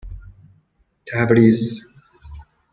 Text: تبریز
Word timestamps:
تبریز 1.13 1.87